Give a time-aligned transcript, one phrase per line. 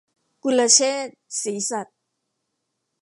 [0.43, 1.09] กุลเชษฐ
[1.41, 1.99] ศรีสัตย์